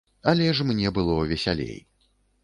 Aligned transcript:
Але 0.31 0.45
ж 0.59 0.63
мне 0.69 0.93
было 0.95 1.17
весялей. 1.33 1.77